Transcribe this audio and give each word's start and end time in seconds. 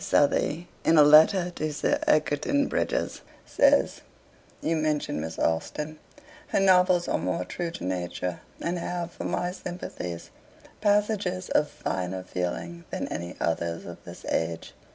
Southey, 0.03 0.67
in 0.83 0.97
a 0.97 1.03
letter 1.03 1.51
to 1.51 1.71
Sir 1.71 1.99
Egerton 2.07 2.67
Brydges, 2.67 3.21
says: 3.45 4.01
'You 4.59 4.75
mention 4.75 5.21
Miss 5.21 5.37
Austen. 5.37 5.99
Her 6.47 6.59
novels 6.59 7.07
are 7.07 7.19
more 7.19 7.45
true 7.45 7.69
to 7.69 7.83
nature, 7.85 8.39
and 8.59 8.79
have, 8.79 9.11
for 9.11 9.25
my 9.25 9.51
sympathies, 9.51 10.31
passages 10.81 11.49
of 11.49 11.67
finer 11.69 12.23
feeling 12.23 12.85
than 12.89 13.07
any 13.09 13.35
others 13.39 13.85
of 13.85 14.03
this 14.03 14.25
age. 14.25 14.73